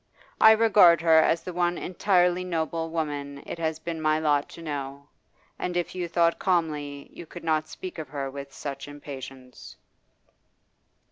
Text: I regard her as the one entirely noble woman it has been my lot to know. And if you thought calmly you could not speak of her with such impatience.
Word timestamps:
I 0.39 0.53
regard 0.53 0.99
her 1.01 1.19
as 1.19 1.43
the 1.43 1.53
one 1.53 1.77
entirely 1.77 2.43
noble 2.43 2.89
woman 2.89 3.43
it 3.45 3.59
has 3.59 3.77
been 3.77 4.01
my 4.01 4.17
lot 4.17 4.49
to 4.49 4.61
know. 4.63 5.09
And 5.59 5.77
if 5.77 5.93
you 5.93 6.07
thought 6.07 6.39
calmly 6.39 7.07
you 7.13 7.27
could 7.27 7.43
not 7.43 7.67
speak 7.67 7.99
of 7.99 8.09
her 8.09 8.27
with 8.31 8.51
such 8.51 8.87
impatience. 8.87 9.75